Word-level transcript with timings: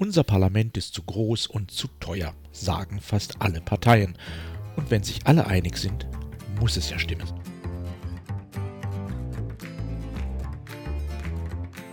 Unser 0.00 0.22
Parlament 0.22 0.76
ist 0.76 0.94
zu 0.94 1.02
groß 1.02 1.48
und 1.48 1.72
zu 1.72 1.88
teuer, 1.98 2.32
sagen 2.52 3.00
fast 3.00 3.42
alle 3.42 3.60
Parteien. 3.60 4.16
Und 4.76 4.92
wenn 4.92 5.02
sich 5.02 5.26
alle 5.26 5.48
einig 5.48 5.76
sind, 5.76 6.06
muss 6.60 6.76
es 6.76 6.88
ja 6.88 7.00
stimmen. 7.00 7.26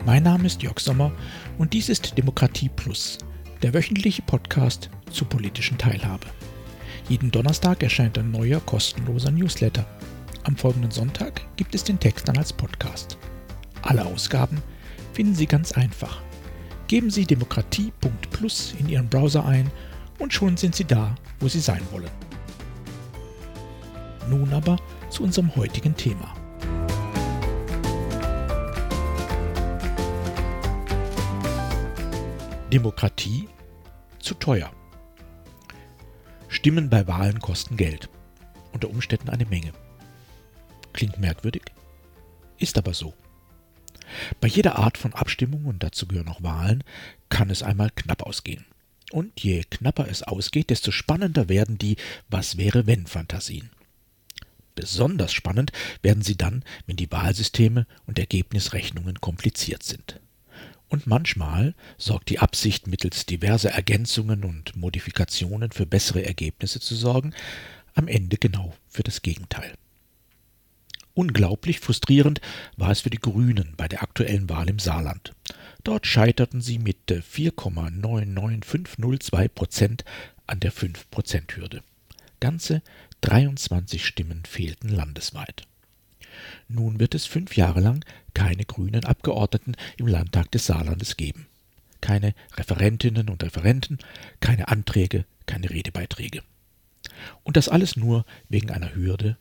Mein 0.05 0.21
Name 0.21 0.45
ist 0.45 0.61
Jörg 0.61 0.79
Sommer 0.79 1.11
und 1.57 1.73
dies 1.73 1.89
ist 1.89 2.15
Demokratie 2.15 2.69
Plus, 2.69 3.17
der 3.63 3.73
wöchentliche 3.73 4.21
Podcast 4.21 4.91
zur 5.09 5.27
politischen 5.27 5.79
Teilhabe. 5.79 6.27
Jeden 7.09 7.31
Donnerstag 7.31 7.81
erscheint 7.81 8.19
ein 8.19 8.29
neuer 8.29 8.59
kostenloser 8.59 9.31
Newsletter. 9.31 9.83
Am 10.43 10.55
folgenden 10.55 10.91
Sonntag 10.91 11.41
gibt 11.55 11.73
es 11.73 11.83
den 11.83 11.99
Text 11.99 12.27
dann 12.27 12.37
als 12.37 12.53
Podcast. 12.53 13.17
Alle 13.81 14.05
Ausgaben 14.05 14.61
finden 15.13 15.33
Sie 15.33 15.47
ganz 15.47 15.71
einfach 15.71 16.21
Geben 16.87 17.09
Sie 17.09 17.25
demokratie.plus 17.25 18.75
in 18.79 18.89
Ihren 18.89 19.09
Browser 19.09 19.45
ein 19.45 19.71
und 20.19 20.33
schon 20.33 20.55
sind 20.55 20.75
Sie 20.75 20.85
da, 20.85 21.15
wo 21.39 21.47
Sie 21.47 21.59
sein 21.59 21.81
wollen. 21.91 22.11
Nun 24.29 24.53
aber 24.53 24.77
zu 25.09 25.23
unserem 25.23 25.55
heutigen 25.55 25.95
Thema. 25.95 26.33
Demokratie 32.71 33.49
zu 34.19 34.35
teuer. 34.35 34.71
Stimmen 36.49 36.89
bei 36.89 37.07
Wahlen 37.07 37.39
kosten 37.39 37.77
Geld, 37.77 38.09
unter 38.73 38.89
Umständen 38.89 39.29
eine 39.29 39.45
Menge. 39.45 39.71
Klingt 40.93 41.19
merkwürdig, 41.19 41.63
ist 42.57 42.77
aber 42.77 42.93
so. 42.93 43.13
Bei 44.41 44.47
jeder 44.47 44.77
Art 44.77 44.97
von 44.97 45.13
Abstimmung, 45.13 45.65
und 45.65 45.83
dazu 45.83 46.07
gehören 46.07 46.27
auch 46.27 46.43
Wahlen, 46.43 46.83
kann 47.29 47.49
es 47.49 47.63
einmal 47.63 47.91
knapp 47.95 48.23
ausgehen. 48.23 48.65
Und 49.11 49.39
je 49.41 49.63
knapper 49.63 50.07
es 50.09 50.23
ausgeht, 50.23 50.69
desto 50.69 50.91
spannender 50.91 51.47
werden 51.47 51.77
die 51.77 51.97
Was 52.29 52.57
wäre 52.57 52.87
wenn 52.87 53.07
Fantasien. 53.07 53.69
Besonders 54.75 55.31
spannend 55.31 55.71
werden 56.01 56.21
sie 56.21 56.35
dann, 56.35 56.63
wenn 56.85 56.97
die 56.97 57.11
Wahlsysteme 57.11 57.87
und 58.07 58.19
Ergebnisrechnungen 58.19 59.21
kompliziert 59.21 59.83
sind. 59.83 60.19
Und 60.89 61.07
manchmal 61.07 61.73
sorgt 61.97 62.29
die 62.29 62.39
Absicht, 62.39 62.87
mittels 62.87 63.25
diverser 63.25 63.71
Ergänzungen 63.71 64.43
und 64.43 64.75
Modifikationen 64.75 65.71
für 65.71 65.85
bessere 65.85 66.25
Ergebnisse 66.25 66.79
zu 66.79 66.95
sorgen, 66.95 67.33
am 67.95 68.07
Ende 68.07 68.37
genau 68.37 68.73
für 68.87 69.03
das 69.03 69.21
Gegenteil. 69.21 69.73
Unglaublich 71.15 71.79
frustrierend 71.79 72.39
war 72.75 72.91
es 72.91 73.01
für 73.01 73.09
die 73.09 73.19
Grünen 73.19 73.73
bei 73.77 73.87
der 73.87 74.03
aktuellen 74.03 74.49
Wahl 74.49 74.69
im 74.69 74.79
Saarland. 74.79 75.31
Dort 75.85 76.05
scheiterten 76.05 76.59
sie 76.59 76.77
mit 76.77 77.09
4,99502 77.09 79.47
Prozent 79.47 80.03
an 80.45 80.59
der 80.59 80.73
5-Prozent-Hürde. 80.73 81.81
Ganze 82.41 82.81
23 83.21 84.05
Stimmen 84.05 84.43
fehlten 84.45 84.89
landesweit. 84.89 85.65
Nun 86.67 86.99
wird 86.99 87.15
es 87.15 87.25
fünf 87.25 87.55
Jahre 87.55 87.79
lang 87.79 88.03
keine 88.33 88.65
grünen 88.65 89.05
Abgeordneten 89.05 89.77
im 89.95 90.07
Landtag 90.07 90.51
des 90.51 90.65
Saarlandes 90.65 91.15
geben. 91.15 91.47
Keine 92.01 92.35
Referentinnen 92.57 93.29
und 93.29 93.41
Referenten, 93.41 93.99
keine 94.41 94.67
Anträge, 94.67 95.23
keine 95.45 95.69
Redebeiträge. 95.69 96.43
Und 97.43 97.55
das 97.55 97.69
alles 97.69 97.95
nur 97.95 98.25
wegen 98.49 98.69
einer 98.69 98.93
Hürde 98.93 99.37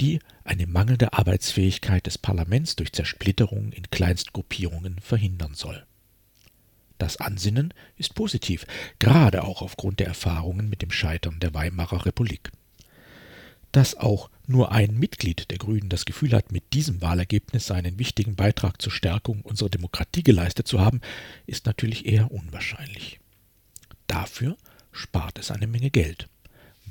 die 0.00 0.18
eine 0.44 0.66
mangelnde 0.66 1.12
Arbeitsfähigkeit 1.12 2.06
des 2.06 2.18
Parlaments 2.18 2.76
durch 2.76 2.92
Zersplitterung 2.92 3.72
in 3.72 3.90
Kleinstgruppierungen 3.90 4.98
verhindern 5.00 5.54
soll. 5.54 5.84
Das 6.98 7.18
Ansinnen 7.18 7.72
ist 7.96 8.14
positiv, 8.14 8.66
gerade 8.98 9.44
auch 9.44 9.62
aufgrund 9.62 10.00
der 10.00 10.06
Erfahrungen 10.06 10.68
mit 10.68 10.82
dem 10.82 10.90
Scheitern 10.90 11.40
der 11.40 11.54
Weimarer 11.54 12.04
Republik. 12.04 12.50
Dass 13.72 13.96
auch 13.96 14.30
nur 14.46 14.72
ein 14.72 14.98
Mitglied 14.98 15.50
der 15.50 15.58
Grünen 15.58 15.88
das 15.88 16.04
Gefühl 16.04 16.32
hat, 16.32 16.50
mit 16.50 16.72
diesem 16.72 17.00
Wahlergebnis 17.00 17.70
einen 17.70 17.98
wichtigen 17.98 18.34
Beitrag 18.34 18.82
zur 18.82 18.92
Stärkung 18.92 19.42
unserer 19.42 19.70
Demokratie 19.70 20.22
geleistet 20.22 20.66
zu 20.66 20.80
haben, 20.80 21.00
ist 21.46 21.66
natürlich 21.66 22.04
eher 22.04 22.32
unwahrscheinlich. 22.32 23.20
Dafür 24.06 24.56
spart 24.92 25.38
es 25.38 25.50
eine 25.50 25.68
Menge 25.68 25.90
Geld, 25.90 26.28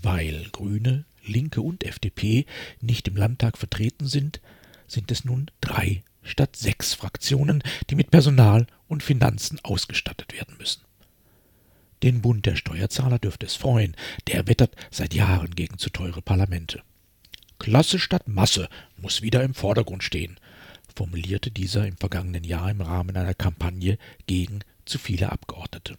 weil 0.01 0.47
Grüne 0.51 1.05
Linke 1.29 1.61
und 1.61 1.83
FDP 1.83 2.45
nicht 2.81 3.07
im 3.07 3.15
Landtag 3.15 3.57
vertreten 3.57 4.07
sind, 4.07 4.41
sind 4.87 5.11
es 5.11 5.23
nun 5.23 5.49
drei 5.61 6.03
statt 6.23 6.55
sechs 6.55 6.93
Fraktionen, 6.93 7.63
die 7.89 7.95
mit 7.95 8.11
Personal 8.11 8.67
und 8.87 9.03
Finanzen 9.03 9.59
ausgestattet 9.63 10.33
werden 10.33 10.57
müssen. 10.57 10.81
Den 12.03 12.21
Bund 12.21 12.45
der 12.45 12.55
Steuerzahler 12.55 13.19
dürfte 13.19 13.45
es 13.45 13.55
freuen, 13.55 13.95
der 14.27 14.47
wettert 14.47 14.75
seit 14.89 15.13
Jahren 15.13 15.55
gegen 15.55 15.77
zu 15.77 15.89
teure 15.89 16.21
Parlamente. 16.21 16.81
Klasse 17.57 17.99
statt 17.99 18.27
Masse 18.27 18.69
muss 18.95 19.21
wieder 19.21 19.43
im 19.43 19.53
Vordergrund 19.53 20.03
stehen, 20.03 20.39
formulierte 20.95 21.51
dieser 21.51 21.85
im 21.85 21.97
vergangenen 21.97 22.45
Jahr 22.45 22.71
im 22.71 22.81
Rahmen 22.81 23.17
einer 23.17 23.33
Kampagne 23.33 23.97
gegen 24.27 24.59
zu 24.85 24.97
viele 24.97 25.31
Abgeordnete. 25.31 25.97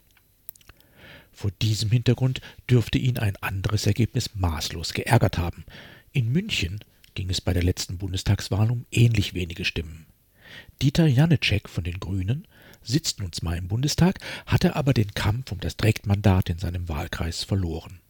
Vor 1.40 1.52
diesem 1.62 1.90
Hintergrund 1.90 2.42
dürfte 2.68 2.98
ihn 2.98 3.16
ein 3.16 3.34
anderes 3.36 3.86
Ergebnis 3.86 4.34
maßlos 4.34 4.92
geärgert 4.92 5.38
haben. 5.38 5.64
In 6.12 6.30
München 6.30 6.80
ging 7.14 7.30
es 7.30 7.40
bei 7.40 7.54
der 7.54 7.62
letzten 7.62 7.96
Bundestagswahl 7.96 8.70
um 8.70 8.84
ähnlich 8.90 9.32
wenige 9.32 9.64
Stimmen. 9.64 10.04
Dieter 10.82 11.06
Janicek 11.06 11.70
von 11.70 11.82
den 11.82 11.98
Grünen 11.98 12.46
sitzt 12.82 13.20
nun 13.20 13.32
zwar 13.32 13.56
im 13.56 13.68
Bundestag, 13.68 14.18
hatte 14.44 14.76
aber 14.76 14.92
den 14.92 15.14
Kampf 15.14 15.50
um 15.50 15.60
das 15.60 15.78
Direktmandat 15.78 16.50
in 16.50 16.58
seinem 16.58 16.90
Wahlkreis 16.90 17.42
verloren. 17.42 18.00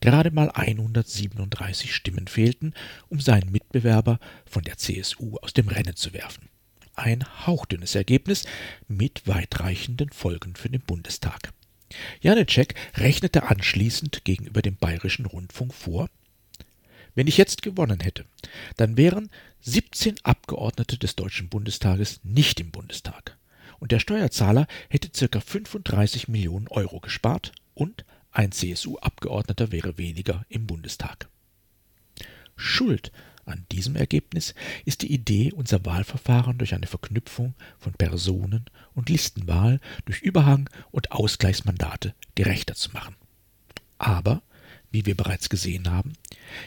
Gerade 0.00 0.30
mal 0.30 0.50
137 0.50 1.94
Stimmen 1.94 2.28
fehlten, 2.28 2.74
um 3.08 3.20
seinen 3.20 3.50
Mitbewerber 3.50 4.18
von 4.44 4.64
der 4.64 4.76
CSU 4.76 5.38
aus 5.38 5.54
dem 5.54 5.68
Rennen 5.68 5.96
zu 5.96 6.12
werfen. 6.12 6.50
Ein 6.94 7.24
hauchdünnes 7.46 7.94
Ergebnis 7.94 8.44
mit 8.86 9.26
weitreichenden 9.26 10.10
Folgen 10.10 10.56
für 10.56 10.68
den 10.68 10.82
Bundestag. 10.82 11.54
Janicek 12.20 12.74
rechnete 12.96 13.44
anschließend 13.44 14.24
gegenüber 14.24 14.62
dem 14.62 14.76
Bayerischen 14.76 15.26
Rundfunk 15.26 15.72
vor, 15.74 16.08
wenn 17.16 17.26
ich 17.26 17.38
jetzt 17.38 17.62
gewonnen 17.62 18.00
hätte, 18.00 18.26
dann 18.76 18.96
wären 18.96 19.30
17 19.62 20.16
Abgeordnete 20.22 20.98
des 20.98 21.16
Deutschen 21.16 21.48
Bundestages 21.48 22.20
nicht 22.22 22.60
im 22.60 22.70
Bundestag. 22.70 23.38
Und 23.78 23.90
der 23.90 24.00
Steuerzahler 24.00 24.66
hätte 24.90 25.28
ca. 25.28 25.40
35 25.40 26.28
Millionen 26.28 26.68
Euro 26.68 27.00
gespart 27.00 27.52
und 27.74 28.04
ein 28.32 28.52
CSU-Abgeordneter 28.52 29.72
wäre 29.72 29.96
weniger 29.96 30.44
im 30.50 30.66
Bundestag. 30.66 31.30
Schuld 32.54 33.12
an 33.46 33.64
diesem 33.72 33.96
Ergebnis 33.96 34.54
ist 34.84 35.02
die 35.02 35.12
Idee, 35.12 35.52
unser 35.52 35.84
Wahlverfahren 35.84 36.58
durch 36.58 36.74
eine 36.74 36.86
Verknüpfung 36.86 37.54
von 37.78 37.92
Personen 37.92 38.66
und 38.94 39.08
Listenwahl 39.08 39.80
durch 40.04 40.20
Überhang 40.20 40.68
und 40.90 41.12
Ausgleichsmandate 41.12 42.14
gerechter 42.34 42.74
zu 42.74 42.90
machen. 42.90 43.14
Aber, 43.98 44.42
wie 44.90 45.06
wir 45.06 45.16
bereits 45.16 45.48
gesehen 45.48 45.90
haben, 45.90 46.12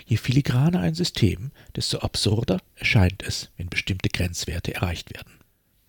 je 0.06 0.18
filigraner 0.18 0.80
ein 0.80 0.96
System, 0.96 1.52
desto 1.76 2.00
absurder 2.00 2.62
erscheint 2.76 3.24
es, 3.24 3.52
wenn 3.58 3.70
bestimmte 3.70 4.10
Grenzwerte 4.10 4.74
erreicht 4.74 5.14
werden. 5.14 5.34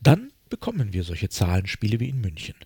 Dann 0.00 0.32
bekommen 0.48 0.92
wir 0.92 1.04
solche 1.04 1.28
Zahlenspiele 1.28 2.00
wie 2.00 2.08
in 2.08 2.20
München. 2.20 2.56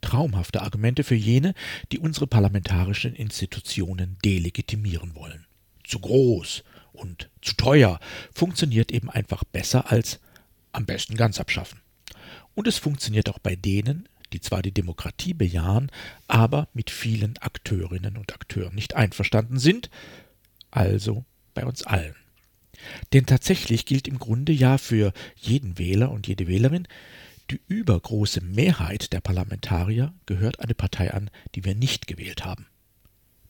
Traumhafte 0.00 0.62
Argumente 0.62 1.02
für 1.02 1.16
jene, 1.16 1.54
die 1.90 1.98
unsere 1.98 2.26
parlamentarischen 2.26 3.14
Institutionen 3.14 4.16
delegitimieren 4.24 5.16
wollen. 5.16 5.46
Zu 5.82 5.98
groß, 5.98 6.62
und 6.98 7.30
zu 7.42 7.54
teuer 7.54 8.00
funktioniert 8.34 8.92
eben 8.92 9.10
einfach 9.10 9.44
besser 9.44 9.90
als 9.90 10.20
am 10.72 10.86
besten 10.86 11.16
ganz 11.16 11.40
abschaffen. 11.40 11.80
Und 12.54 12.66
es 12.66 12.78
funktioniert 12.78 13.28
auch 13.28 13.38
bei 13.38 13.56
denen, 13.56 14.08
die 14.32 14.40
zwar 14.40 14.62
die 14.62 14.72
Demokratie 14.72 15.32
bejahen, 15.32 15.90
aber 16.26 16.68
mit 16.74 16.90
vielen 16.90 17.38
Akteurinnen 17.38 18.16
und 18.16 18.34
Akteuren 18.34 18.74
nicht 18.74 18.94
einverstanden 18.94 19.58
sind, 19.58 19.90
also 20.70 21.24
bei 21.54 21.64
uns 21.64 21.84
allen. 21.84 22.14
Denn 23.12 23.26
tatsächlich 23.26 23.86
gilt 23.86 24.06
im 24.06 24.18
Grunde 24.18 24.52
ja 24.52 24.78
für 24.78 25.12
jeden 25.36 25.78
Wähler 25.78 26.10
und 26.10 26.26
jede 26.26 26.46
Wählerin, 26.46 26.86
die 27.50 27.60
übergroße 27.66 28.42
Mehrheit 28.42 29.12
der 29.12 29.20
Parlamentarier 29.20 30.12
gehört 30.26 30.60
eine 30.60 30.74
Partei 30.74 31.12
an, 31.14 31.30
die 31.54 31.64
wir 31.64 31.74
nicht 31.74 32.06
gewählt 32.06 32.44
haben. 32.44 32.66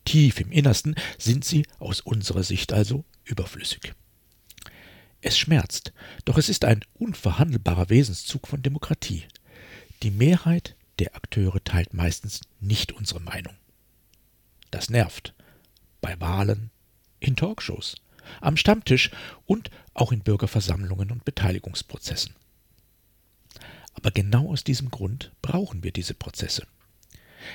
Tief 0.09 0.41
im 0.41 0.51
Innersten 0.51 0.95
sind 1.19 1.45
sie 1.45 1.67
aus 1.79 2.01
unserer 2.01 2.43
Sicht 2.43 2.73
also 2.73 3.05
überflüssig. 3.25 3.93
Es 5.21 5.37
schmerzt, 5.37 5.93
doch 6.25 6.39
es 6.39 6.49
ist 6.49 6.65
ein 6.65 6.83
unverhandelbarer 6.95 7.91
Wesenszug 7.91 8.49
von 8.49 8.63
Demokratie. 8.63 9.25
Die 10.03 10.11
Mehrheit 10.11 10.77
der 10.99 11.15
Akteure 11.15 11.63
teilt 11.63 11.93
meistens 11.93 12.41
nicht 12.59 12.93
unsere 12.93 13.21
Meinung. 13.21 13.55
Das 14.71 14.89
nervt. 14.89 15.35
Bei 16.01 16.19
Wahlen, 16.19 16.71
in 17.21 17.37
Talkshows, 17.37 17.97
am 18.41 18.57
Stammtisch 18.57 19.11
und 19.45 19.69
auch 19.93 20.11
in 20.11 20.21
Bürgerversammlungen 20.21 21.11
und 21.11 21.27
Beteiligungsprozessen. 21.27 22.35
Aber 23.93 24.11
genau 24.11 24.49
aus 24.49 24.65
diesem 24.65 24.91
Grund 24.91 25.33
brauchen 25.43 25.83
wir 25.83 25.93
diese 25.93 26.15
Prozesse. 26.15 26.67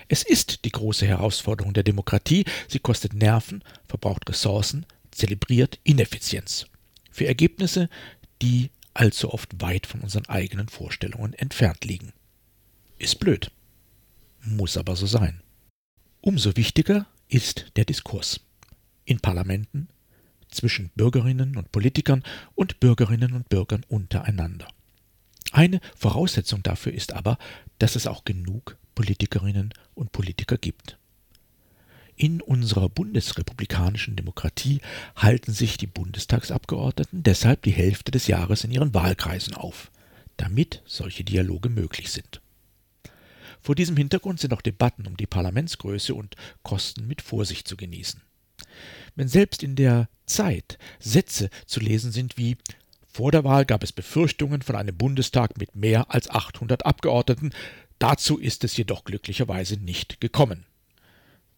Es 0.08 0.24
ist 0.24 0.66
die 0.66 0.72
große 0.72 1.06
Herausforderung 1.06 1.74
der 1.74 1.84
Demokratie, 1.84 2.46
sie 2.68 2.80
kostet 2.80 3.14
Nerven, 3.14 3.64
verbraucht 3.88 4.30
Ressourcen, 4.30 4.86
zelebriert 5.12 5.80
Ineffizienz. 5.84 6.68
Für 7.12 7.28
Ergebnisse, 7.28 7.90
die 8.42 8.72
allzu 8.94 9.34
oft 9.34 9.62
weit 9.62 9.88
von 9.88 10.02
unseren 10.02 10.28
eigenen 10.28 10.70
Vorstellungen 10.70 11.34
entfernt 11.34 11.86
liegen. 11.86 12.14
Ist 12.98 13.20
blöd. 13.20 13.52
Muss 14.42 14.78
aber 14.78 14.96
so 14.96 15.06
sein. 15.06 15.42
Umso 16.22 16.56
wichtiger 16.56 17.08
ist 17.28 17.72
der 17.76 17.86
Diskurs. 17.86 18.42
In 19.06 19.20
Parlamenten, 19.20 19.90
zwischen 20.50 20.90
Bürgerinnen 20.96 21.58
und 21.58 21.72
Politikern 21.72 22.24
und 22.56 22.80
Bürgerinnen 22.80 23.34
und 23.34 23.50
Bürgern 23.50 23.84
untereinander. 23.90 24.68
Eine 25.52 25.82
Voraussetzung 25.96 26.64
dafür 26.64 26.94
ist 26.94 27.14
aber, 27.14 27.38
dass 27.80 27.96
es 27.96 28.08
auch 28.08 28.24
genug 28.24 28.78
Politikerinnen 28.96 29.74
und 29.96 30.12
Politiker 30.12 30.58
gibt. 30.58 30.98
In 32.16 32.42
unserer 32.42 32.90
bundesrepublikanischen 32.90 34.16
Demokratie 34.16 34.82
halten 35.16 35.52
sich 35.52 35.78
die 35.78 35.88
Bundestagsabgeordneten 35.88 37.24
deshalb 37.24 37.64
die 37.64 37.72
Hälfte 37.72 38.12
des 38.12 38.28
Jahres 38.28 38.64
in 38.64 38.72
ihren 38.72 38.94
Wahlkreisen 38.94 39.56
auf, 39.56 39.92
damit 40.38 40.84
solche 40.86 41.24
Dialoge 41.24 41.70
möglich 41.70 42.12
sind. 42.12 42.42
Vor 43.62 43.76
diesem 43.76 43.98
Hintergrund 43.98 44.40
sind 44.40 44.54
auch 44.54 44.62
Debatten 44.62 45.08
um 45.08 45.18
die 45.18 45.26
Parlamentsgröße 45.26 46.14
und 46.14 46.36
Kosten 46.62 47.08
mit 47.08 47.22
Vorsicht 47.22 47.68
zu 47.68 47.78
genießen. 47.78 48.22
Wenn 49.16 49.28
selbst 49.28 49.64
in 49.64 49.76
der 49.76 50.10
Zeit 50.26 50.78
Sätze 51.00 51.50
zu 51.66 51.80
lesen 51.80 52.12
sind 52.12 52.38
wie 52.38 52.58
vor 53.14 53.32
der 53.32 53.44
Wahl 53.44 53.64
gab 53.64 53.84
es 53.84 53.92
Befürchtungen 53.92 54.64
von 54.64 54.76
einem 54.76 54.98
Bundestag 54.98 55.60
mit 55.60 55.76
mehr 55.76 56.10
als 56.10 56.32
800 56.32 56.84
Abgeordneten, 56.84 57.54
dazu 58.04 58.38
ist 58.38 58.66
es 58.66 58.76
jedoch 58.76 59.06
glücklicherweise 59.06 59.78
nicht 59.78 60.20
gekommen. 60.20 60.66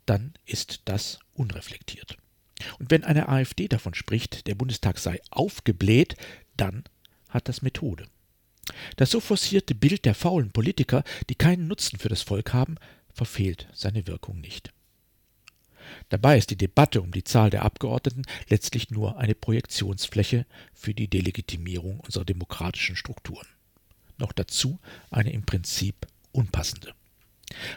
Dann 0.05 0.35
ist 0.45 0.83
das 0.85 1.17
unreflektiert. 1.33 2.17
Und 2.77 2.91
wenn 2.91 3.03
eine 3.03 3.29
AfD 3.29 3.67
davon 3.67 3.95
spricht, 3.95 4.45
der 4.45 4.53
Bundestag 4.53 4.99
sei 4.99 5.19
aufgebläht, 5.31 6.15
dann 6.55 6.83
hat 7.29 7.49
das 7.49 7.63
Methode. 7.63 8.05
Das 8.95 9.09
so 9.09 9.19
forcierte 9.19 9.73
Bild 9.73 10.05
der 10.05 10.13
faulen 10.13 10.51
Politiker, 10.51 11.03
die 11.29 11.35
keinen 11.35 11.67
Nutzen 11.67 11.97
für 11.97 12.09
das 12.09 12.21
Volk 12.21 12.53
haben, 12.53 12.75
verfehlt 13.11 13.67
seine 13.73 14.05
Wirkung 14.05 14.39
nicht. 14.39 14.71
Dabei 16.09 16.37
ist 16.37 16.51
die 16.51 16.57
Debatte 16.57 17.01
um 17.01 17.11
die 17.11 17.23
Zahl 17.23 17.49
der 17.49 17.63
Abgeordneten 17.63 18.21
letztlich 18.49 18.91
nur 18.91 19.17
eine 19.17 19.33
Projektionsfläche 19.33 20.45
für 20.73 20.93
die 20.93 21.07
Delegitimierung 21.07 22.01
unserer 22.01 22.25
demokratischen 22.25 22.95
Strukturen. 22.95 23.47
Noch 24.19 24.31
dazu 24.31 24.79
eine 25.09 25.31
im 25.33 25.43
Prinzip 25.43 26.05
unpassende. 26.35 26.93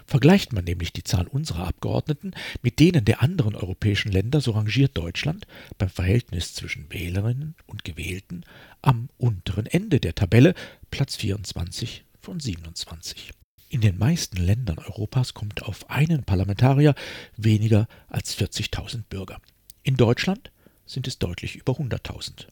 Vergleicht 0.07 0.53
man 0.53 0.65
nämlich 0.65 0.93
die 0.93 1.05
Zahl 1.05 1.27
unserer 1.27 1.67
Abgeordneten 1.67 2.33
mit 2.63 2.79
denen 2.79 3.05
der 3.05 3.23
anderen 3.23 3.55
europäischen 3.55 4.11
Länder, 4.11 4.41
so 4.41 4.53
rangiert 4.53 4.97
Deutschland 4.97 5.47
beim 5.77 5.91
Verhältnis 5.91 6.55
zwischen 6.55 6.91
Wählerinnen 6.93 7.55
und 7.67 7.85
Gewählten 7.85 8.45
am 8.83 9.09
unteren 9.19 9.67
Ende 9.67 10.01
der 10.01 10.15
Tabelle, 10.15 10.55
Platz 10.91 11.17
24 11.17 12.05
von 12.19 12.41
27. 12.41 13.33
In 13.71 13.83
den 13.83 13.99
meisten 13.99 14.39
Ländern 14.39 14.79
Europas 14.79 15.35
kommt 15.35 15.63
auf 15.63 15.91
einen 15.91 16.25
Parlamentarier 16.25 16.95
weniger 17.37 17.87
als 18.09 18.37
40.000 18.37 19.03
Bürger. 19.11 19.39
In 19.83 19.97
Deutschland 19.97 20.51
sind 20.87 21.07
es 21.07 21.19
deutlich 21.19 21.57
über 21.57 21.75
100.000. 21.75 22.47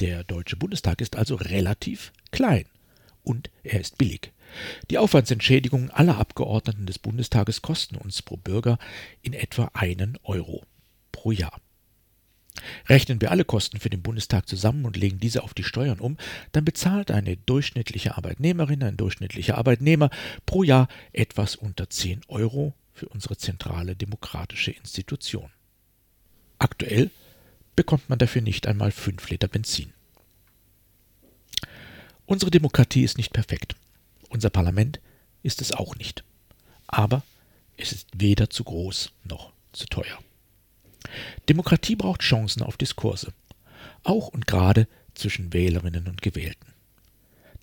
Der 0.00 0.24
Deutsche 0.24 0.56
Bundestag 0.56 1.00
ist 1.00 1.16
also 1.16 1.34
relativ 1.36 2.12
klein 2.30 2.66
und 3.22 3.50
er 3.62 3.80
ist 3.80 3.98
billig. 3.98 4.32
Die 4.90 4.98
Aufwandsentschädigungen 4.98 5.90
aller 5.90 6.18
Abgeordneten 6.18 6.86
des 6.86 6.98
Bundestages 6.98 7.62
kosten 7.62 7.96
uns 7.96 8.22
pro 8.22 8.36
Bürger 8.36 8.78
in 9.22 9.34
etwa 9.34 9.70
einen 9.74 10.18
Euro 10.22 10.62
pro 11.12 11.32
Jahr. 11.32 11.60
Rechnen 12.86 13.20
wir 13.20 13.30
alle 13.30 13.44
Kosten 13.44 13.78
für 13.78 13.90
den 13.90 14.02
Bundestag 14.02 14.48
zusammen 14.48 14.84
und 14.84 14.96
legen 14.96 15.20
diese 15.20 15.42
auf 15.42 15.54
die 15.54 15.64
Steuern 15.64 16.00
um, 16.00 16.16
dann 16.52 16.64
bezahlt 16.64 17.10
eine 17.10 17.36
durchschnittliche 17.36 18.16
Arbeitnehmerin, 18.16 18.82
ein 18.82 18.96
durchschnittlicher 18.96 19.58
Arbeitnehmer 19.58 20.10
pro 20.46 20.62
Jahr 20.62 20.88
etwas 21.12 21.54
unter 21.54 21.88
10 21.88 22.22
Euro 22.28 22.74
für 22.92 23.08
unsere 23.08 23.36
zentrale 23.36 23.94
demokratische 23.94 24.72
Institution. 24.72 25.50
Aktuell 26.58 27.10
bekommt 27.76 28.08
man 28.08 28.18
dafür 28.18 28.42
nicht 28.42 28.66
einmal 28.66 28.90
5 28.90 29.30
Liter 29.30 29.46
Benzin. 29.46 29.92
Unsere 32.28 32.50
Demokratie 32.50 33.04
ist 33.04 33.16
nicht 33.16 33.32
perfekt. 33.32 33.74
Unser 34.28 34.50
Parlament 34.50 35.00
ist 35.42 35.62
es 35.62 35.72
auch 35.72 35.96
nicht. 35.96 36.24
Aber 36.86 37.22
es 37.78 37.92
ist 37.92 38.06
weder 38.14 38.50
zu 38.50 38.64
groß 38.64 39.12
noch 39.24 39.50
zu 39.72 39.86
teuer. 39.86 40.18
Demokratie 41.48 41.96
braucht 41.96 42.20
Chancen 42.20 42.62
auf 42.62 42.76
Diskurse, 42.76 43.32
auch 44.02 44.28
und 44.28 44.46
gerade 44.46 44.88
zwischen 45.14 45.54
Wählerinnen 45.54 46.06
und 46.06 46.20
Gewählten. 46.20 46.74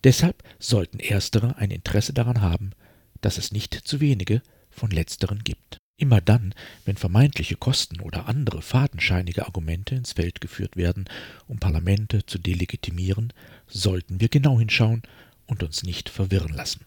Deshalb 0.02 0.42
sollten 0.58 0.98
Erstere 0.98 1.56
ein 1.58 1.70
Interesse 1.70 2.12
daran 2.12 2.40
haben, 2.40 2.72
dass 3.20 3.38
es 3.38 3.52
nicht 3.52 3.72
zu 3.72 4.00
wenige 4.00 4.42
von 4.68 4.90
Letzteren 4.90 5.44
gibt. 5.44 5.78
Immer 5.96 6.20
dann, 6.20 6.54
wenn 6.84 6.96
vermeintliche 6.96 7.56
Kosten 7.56 8.00
oder 8.00 8.26
andere 8.26 8.62
fadenscheinige 8.62 9.46
Argumente 9.46 9.94
ins 9.94 10.12
Feld 10.12 10.40
geführt 10.40 10.76
werden, 10.76 11.04
um 11.46 11.58
Parlamente 11.58 12.26
zu 12.26 12.38
delegitimieren, 12.38 13.32
sollten 13.68 14.20
wir 14.20 14.28
genau 14.28 14.58
hinschauen 14.58 15.02
und 15.46 15.62
uns 15.62 15.82
nicht 15.82 16.08
verwirren 16.08 16.54
lassen. 16.54 16.84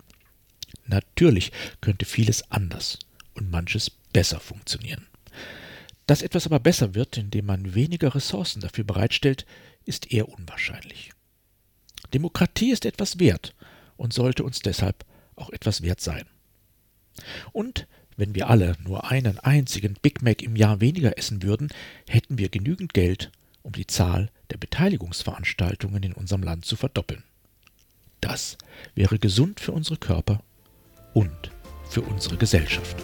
Natürlich 0.85 1.51
könnte 1.81 2.05
vieles 2.05 2.51
anders 2.51 2.99
und 3.33 3.51
manches 3.51 3.89
besser 3.89 4.39
funktionieren. 4.39 5.07
Dass 6.07 6.21
etwas 6.21 6.47
aber 6.47 6.59
besser 6.59 6.95
wird, 6.95 7.17
indem 7.17 7.45
man 7.45 7.75
weniger 7.75 8.15
Ressourcen 8.15 8.61
dafür 8.61 8.83
bereitstellt, 8.83 9.45
ist 9.85 10.11
eher 10.11 10.27
unwahrscheinlich. 10.27 11.11
Demokratie 12.13 12.71
ist 12.71 12.85
etwas 12.85 13.19
wert 13.19 13.53
und 13.97 14.13
sollte 14.13 14.43
uns 14.43 14.59
deshalb 14.59 15.05
auch 15.35 15.51
etwas 15.51 15.81
wert 15.81 16.01
sein. 16.01 16.25
Und 17.51 17.87
wenn 18.17 18.35
wir 18.35 18.49
alle 18.49 18.75
nur 18.83 19.09
einen 19.11 19.39
einzigen 19.39 19.95
Big 20.01 20.21
Mac 20.21 20.41
im 20.41 20.55
Jahr 20.55 20.81
weniger 20.81 21.17
essen 21.17 21.43
würden, 21.43 21.69
hätten 22.07 22.37
wir 22.37 22.49
genügend 22.49 22.93
Geld, 22.93 23.31
um 23.61 23.73
die 23.73 23.87
Zahl 23.87 24.31
der 24.49 24.57
Beteiligungsveranstaltungen 24.57 26.03
in 26.03 26.13
unserem 26.13 26.43
Land 26.43 26.65
zu 26.65 26.75
verdoppeln. 26.75 27.23
Das 28.21 28.57
wäre 28.95 29.19
gesund 29.19 29.59
für 29.59 29.71
unsere 29.71 29.97
Körper 29.97 30.41
und 31.13 31.51
für 31.89 32.01
unsere 32.01 32.37
Gesellschaft. 32.37 32.97